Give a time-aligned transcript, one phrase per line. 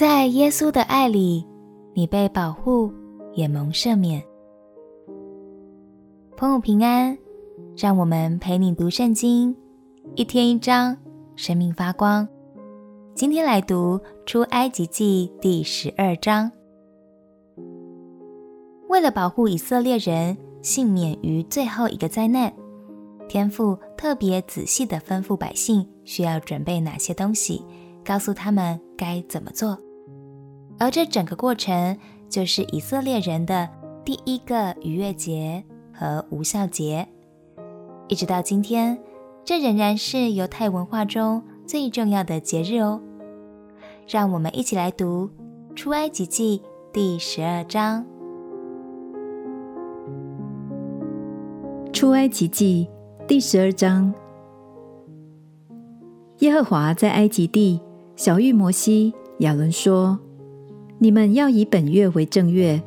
[0.00, 1.46] 在耶稣的爱里，
[1.92, 2.90] 你被保护，
[3.34, 4.24] 也蒙赦免。
[6.38, 7.18] 朋友平安，
[7.76, 9.54] 让我们陪你读圣经，
[10.14, 10.96] 一天一章，
[11.36, 12.26] 生命发光。
[13.14, 16.50] 今天来读出埃及记第十二章。
[18.88, 22.50] 为了保护以色列人幸免于最后一个灾难，
[23.28, 27.62] 天父特别仔细的吩咐百姓需要准备哪些东西，
[28.02, 29.78] 告诉他们该怎么做。
[30.80, 31.96] 而这整个过程
[32.30, 33.68] 就是以色列人的
[34.02, 35.62] 第一个逾越节
[35.92, 37.06] 和无酵节，
[38.08, 38.98] 一直到今天，
[39.44, 42.98] 这仍然是犹太文化中最重要的节日哦。
[44.08, 45.28] 让我们一起来读
[45.74, 46.62] 《出埃及记》
[46.94, 48.02] 第十二章。
[51.92, 52.88] 《出埃及记》
[53.26, 54.14] 第十二章，
[56.38, 57.78] 耶和华在埃及地
[58.16, 60.18] 晓諭摩西、亚伦说。
[61.02, 62.78] 你们要以本月为正月，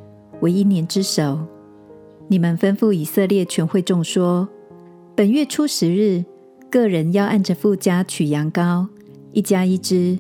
[0.42, 1.40] 为一年之首。
[2.28, 4.48] 你们吩咐以色列全会众说：
[5.16, 6.24] 本月初十日，
[6.70, 8.86] 各人要按着父家取羊羔，
[9.32, 10.20] 一家一只。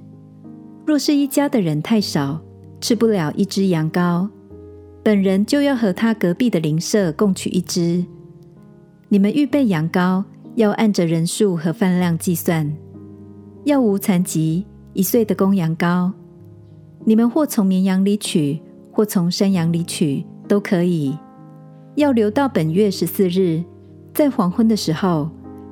[0.87, 2.41] 若是一家的人太少，
[2.81, 4.27] 吃不了一只羊羔，
[5.03, 8.03] 本人就要和他隔壁的邻舍共取一只。
[9.07, 10.23] 你们预备羊羔，
[10.55, 12.75] 要按着人数和饭量计算，
[13.65, 16.11] 要无残疾，一岁的公羊羔。
[17.05, 21.17] 你们或从绵羊里取，或从山羊里取，都可以。
[21.95, 23.63] 要留到本月十四日，
[24.13, 25.29] 在黄昏的时候，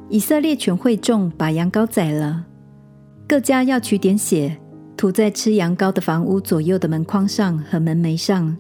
[0.10, 2.46] 以色列全会众把羊羔宰了。
[3.28, 4.58] 各家要取点血，
[4.98, 8.56] 涂在吃羊羔的房屋左右的门框上和门楣上。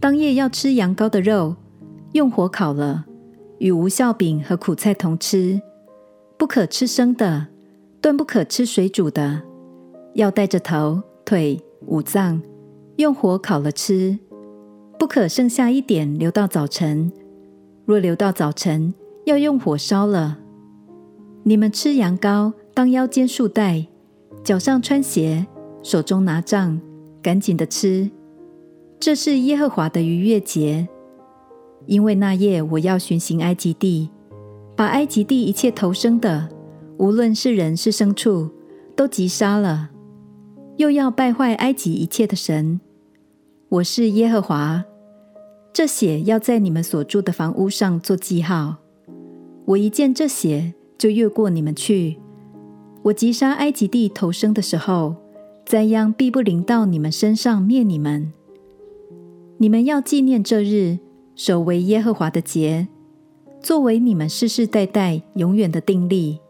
[0.00, 1.54] 当夜要吃羊羔的肉，
[2.12, 3.04] 用火烤了，
[3.58, 5.60] 与无酵饼和苦菜同吃，
[6.36, 7.46] 不可吃生的，
[8.00, 9.42] 断不可吃水煮的，
[10.14, 11.63] 要带着头、腿。
[11.86, 12.40] 五脏
[12.96, 14.18] 用火烤了吃，
[14.98, 17.12] 不可剩下一点留到早晨。
[17.84, 18.94] 若留到早晨，
[19.26, 20.38] 要用火烧了。
[21.42, 23.86] 你们吃羊羔，当腰间束带，
[24.42, 25.46] 脚上穿鞋，
[25.82, 26.80] 手中拿杖，
[27.22, 28.10] 赶紧的吃。
[28.98, 30.88] 这是耶和华的逾越节，
[31.86, 34.08] 因为那夜我要巡行埃及地，
[34.74, 36.48] 把埃及地一切投生的，
[36.96, 38.48] 无论是人是牲畜，
[38.96, 39.90] 都击杀了。
[40.76, 42.80] 又要败坏埃及一切的神，
[43.68, 44.84] 我是耶和华。
[45.72, 48.76] 这血要在你们所住的房屋上做记号。
[49.66, 52.16] 我一见这血，就越过你们去。
[53.02, 55.14] 我击杀埃及地头生的时候，
[55.64, 58.32] 灾殃必不临到你们身上灭你们。
[59.58, 60.98] 你们要纪念这日，
[61.36, 62.88] 守为耶和华的节，
[63.60, 66.40] 作为你们世世代代永远的定例。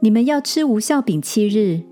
[0.00, 1.82] 你们要吃无酵饼七日。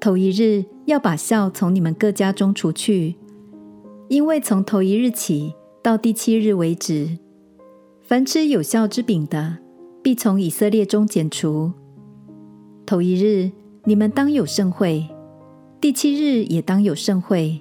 [0.00, 3.16] 头一日要把酵从你们各家中除去，
[4.08, 7.18] 因为从头一日起到第七日为止，
[8.00, 9.58] 凡吃有效之饼的，
[10.00, 11.72] 必从以色列中剪除。
[12.86, 13.50] 头一日
[13.84, 15.08] 你们当有盛会，
[15.80, 17.60] 第七日也当有盛会。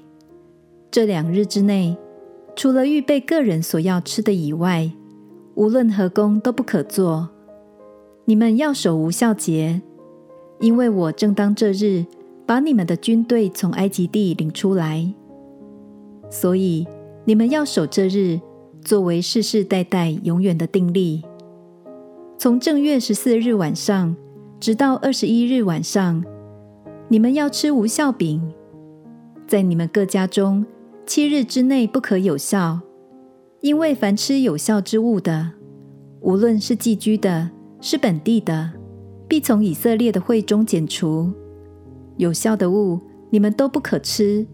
[0.91, 1.97] 这两日之内，
[2.55, 4.91] 除了预备个人所要吃的以外，
[5.55, 7.29] 无论何工都不可做。
[8.25, 9.81] 你们要守无酵节，
[10.59, 12.05] 因为我正当这日。
[12.47, 15.13] 把你们的军队从埃及地领出来，
[16.29, 16.87] 所以
[17.25, 18.39] 你们要守这日，
[18.81, 21.21] 作为世世代代永远的定例。
[22.37, 24.15] 从正月十四日晚上
[24.61, 26.23] 直到二十一日晚上，
[27.09, 28.41] 你们要吃无酵饼。
[29.45, 30.65] 在你们各家中，
[31.05, 32.79] 七日之内不可有酵，
[33.59, 35.51] 因为凡吃有酵之物的，
[36.21, 37.49] 无论是寄居的，
[37.81, 38.71] 是本地的，
[39.27, 41.29] 必从以色列的会中剪除。
[42.17, 44.45] 有效的物，你们都不可吃，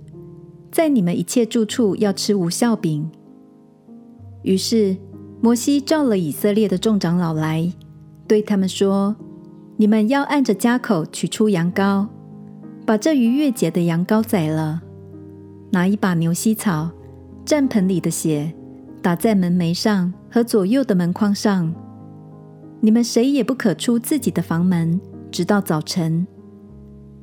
[0.71, 3.09] 在你们一切住处要吃无效饼。
[4.43, 4.97] 于是
[5.41, 7.71] 摩西召了以色列的众长老来，
[8.27, 9.15] 对他们说
[9.77, 12.07] ：“你们要按着家口取出羊羔，
[12.85, 14.81] 把这逾越节的羊羔宰了，
[15.71, 16.91] 拿一把牛膝草，
[17.45, 18.53] 蘸盆里的血，
[19.01, 21.73] 打在门楣上和左右的门框上。
[22.81, 24.99] 你们谁也不可出自己的房门，
[25.31, 26.27] 直到早晨。”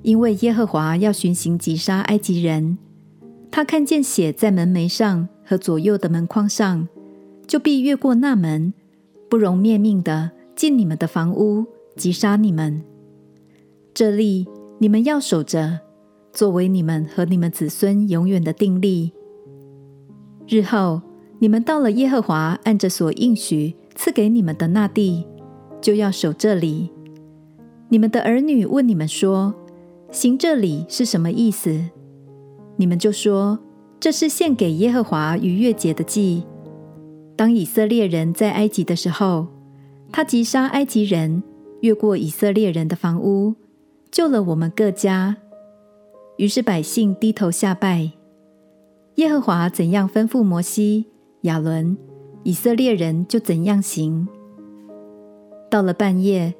[0.03, 2.79] 因为耶和华要巡行击杀埃及人，
[3.51, 6.89] 他看见血在门楣上和左右的门框上，
[7.47, 8.73] 就必越过那门，
[9.29, 11.67] 不容灭命的进你们的房屋，
[11.97, 12.83] 击杀你们。
[13.93, 14.47] 这例
[14.79, 15.81] 你们要守着，
[16.33, 19.13] 作为你们和你们子孙永远的定例。
[20.49, 21.03] 日后
[21.39, 25.27] 你们到了耶和华按着所应许赐给你们的那地，
[25.81, 26.91] 就要守这里。
[27.89, 29.55] 你们的儿女问你们说，
[30.11, 31.81] 行这礼是什么意思？
[32.77, 33.59] 你们就说
[34.01, 36.45] 这是献给耶和华逾越节的祭。
[37.37, 39.47] 当以色列人在埃及的时候，
[40.11, 41.43] 他击杀埃及人，
[41.81, 43.55] 越过以色列人的房屋，
[44.11, 45.37] 救了我们各家。
[46.39, 48.11] 于是百姓低头下拜。
[49.17, 51.07] 耶和华怎样吩咐摩西、
[51.43, 51.97] 亚伦，
[52.43, 54.27] 以色列人就怎样行。
[55.71, 56.55] 到了半夜，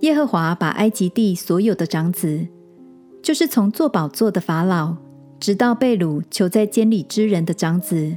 [0.00, 2.46] 耶和华把埃及地所有的长子，
[3.22, 4.96] 就是从做宝座的法老，
[5.38, 8.16] 直到被掳囚在监里之人的长子，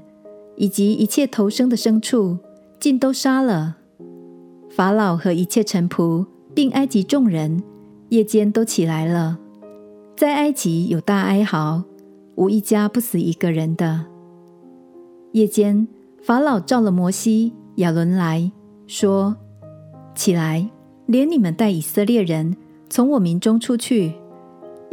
[0.55, 2.38] 以及一切投生的牲畜，
[2.79, 3.77] 尽都杀了。
[4.69, 7.61] 法老和一切臣仆，并埃及众人，
[8.09, 9.38] 夜间都起来了，
[10.15, 11.83] 在埃及有大哀嚎，
[12.35, 14.05] 无一家不死一个人的。
[15.33, 15.88] 夜间，
[16.21, 18.51] 法老召了摩西、亚伦来
[18.88, 19.35] 说
[20.15, 20.69] ：“起来，
[21.05, 22.55] 连你们带以色列人
[22.89, 24.13] 从我民中出去，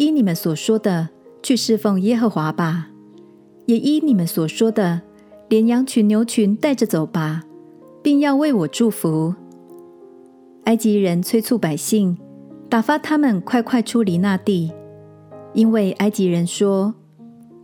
[0.01, 1.11] 依你们所说的
[1.43, 2.87] 去侍奉耶和华吧；
[3.67, 5.03] 也依你们所说的，
[5.51, 7.43] 连羊群、牛群带着走吧，
[8.03, 9.35] 并要为我祝福。”
[10.65, 12.17] 埃及人催促百姓，
[12.71, 14.73] 打发他们快快出离那地，
[15.53, 16.95] 因为埃及人说：“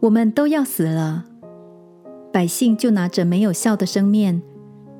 [0.01, 1.25] 我们都要死了。”
[2.31, 4.43] 百姓就拿着没有酵的生面，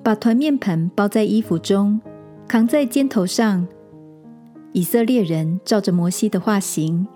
[0.03, 2.01] 把团面盆包在衣服中，
[2.49, 3.69] 扛在肩头上。
[4.73, 7.07] 以色列人照着摩西的话行，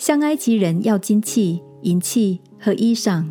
[0.00, 3.22] 向埃及人要金器、银器和衣裳。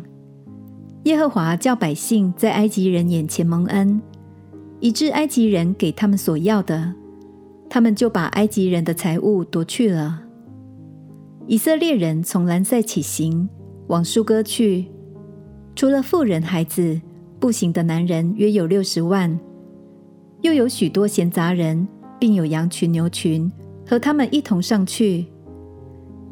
[1.02, 4.00] 耶和华叫百姓在埃及人眼前蒙恩。
[4.78, 6.94] 以致埃及人给他们所要的，
[7.68, 10.22] 他们就把埃及人的财物夺去了。
[11.48, 13.48] 以色列人从兰塞起行，
[13.88, 14.86] 往疏割去，
[15.74, 16.98] 除了妇人孩子，
[17.40, 19.38] 步行的男人约有六十万，
[20.40, 21.86] 又有许多闲杂人，
[22.18, 23.50] 并有羊群牛群
[23.84, 25.26] 和他们一同上去。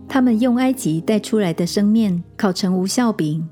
[0.08, 3.46] 他们用埃及带出来的生面烤成无效饼，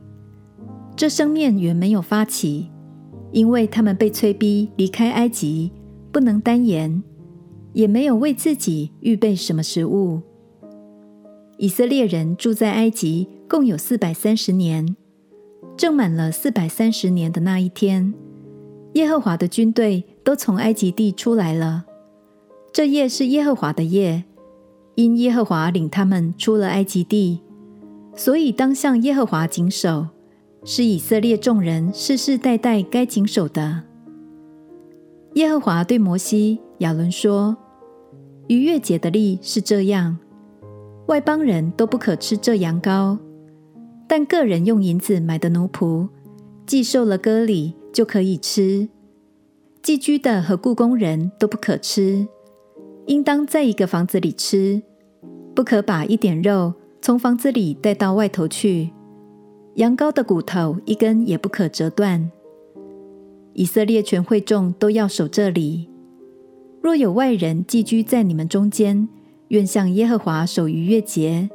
[0.96, 2.70] 这生面原没有发起。
[3.32, 5.70] 因为他们被催逼离开埃及，
[6.10, 7.02] 不能单言，
[7.74, 10.22] 也没有为自己预备什么食物。
[11.58, 14.96] 以色列人住在埃及共有四百三十年，
[15.76, 18.14] 正满了四百三十年的那一天，
[18.94, 21.84] 耶和华的军队都从埃及地出来了。
[22.72, 24.24] 这夜是耶和华的夜，
[24.96, 27.40] 因耶和华领他们出了埃及地，
[28.16, 30.08] 所以当向耶和华谨守。
[30.68, 33.84] 是以色列众人世世代代该谨守的。
[35.34, 37.56] 耶和华对摩西、亚伦说
[38.48, 40.18] ：“逾越节的例是这样：
[41.06, 43.16] 外邦人都不可吃这羊羔，
[44.08, 46.08] 但个人用银子买的奴仆，
[46.66, 48.88] 既受了割礼，就可以吃。
[49.80, 52.26] 寄居的和雇工人都不可吃，
[53.06, 54.82] 应当在一个房子里吃，
[55.54, 58.90] 不可把一点肉从房子里带到外头去。”
[59.76, 62.30] 羊羔的骨头一根也不可折断。
[63.52, 65.88] 以色列全会众都要守这里。
[66.82, 69.08] 若有外人寄居在你们中间，
[69.48, 71.50] 愿向耶和华守逾越节，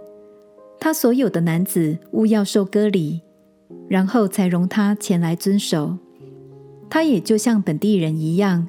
[0.79, 3.21] 他所有的男子勿要受割礼，
[3.87, 5.97] 然后才容他前来遵守。
[6.89, 8.67] 他也就像本地人一样，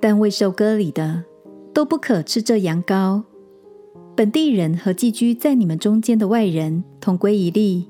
[0.00, 1.24] 但未受割礼的
[1.76, 3.22] 都不可吃这羊羔。
[4.16, 7.86] 本地人和寄居在你们中间的外人同归一例。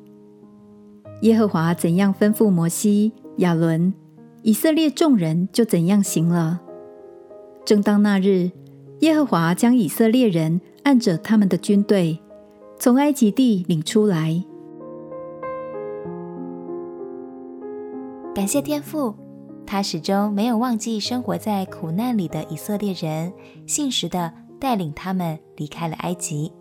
[1.23, 3.95] 耶和华怎样吩咐摩西、亚伦，
[4.43, 6.61] 以色列众人就怎样行了。
[7.65, 8.51] 正当那日，
[9.03, 12.19] 耶和华将以色列人按着他们的军队
[12.81, 14.43] 从埃及地领出来。
[18.35, 19.15] 感谢天父，
[19.67, 23.33] 他始终没有忘记生活在苦难里的以色列人，
[23.67, 26.53] 信实的带领他们离开了埃及。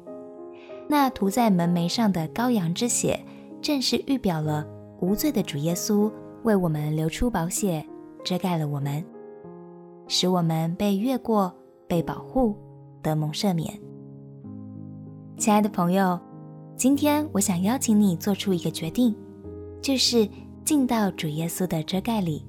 [0.90, 3.20] 那涂在门楣上的羔羊之血。
[3.62, 4.64] 正是预表了
[5.00, 6.12] 无罪的主耶稣
[6.44, 7.84] 为我们流出宝血，
[8.24, 9.04] 遮盖了我们，
[10.08, 11.52] 使我们被越过、
[11.88, 12.56] 被保护、
[13.02, 13.74] 得蒙赦免。
[15.40, 16.20] 亲爱的朋友，
[16.78, 19.16] 今天我想邀请你做出一个决定，
[19.82, 20.30] 就是
[20.64, 22.46] 进到主耶稣的遮盖里，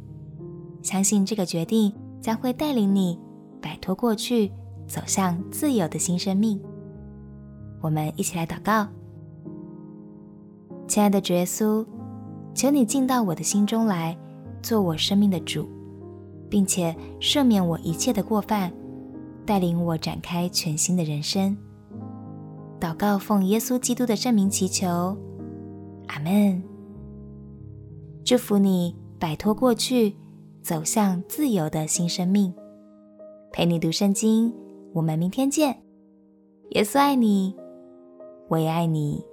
[0.87, 3.19] 相信这个决定将会带领你
[3.61, 4.52] 摆脱过去，
[4.87, 6.62] 走向自由的新生命。
[7.81, 8.87] 我们一起来祷告。
[10.87, 11.85] 亲爱的主耶稣，
[12.55, 14.16] 求你进到我的心中来，
[14.62, 15.69] 做我生命的主，
[16.49, 18.73] 并且赦免我一切的过犯，
[19.45, 21.57] 带领我展开全新的人生。
[22.78, 25.19] 祷告奉耶稣基督的圣名祈求，
[26.07, 26.62] 阿门。
[28.25, 30.14] 祝福你摆脱过去，
[30.66, 32.52] 走向自由的新生命。
[33.52, 34.52] 陪你读圣经，
[34.92, 35.80] 我们明天见。
[36.70, 37.54] 耶稣爱你，
[38.49, 39.25] 我也爱你。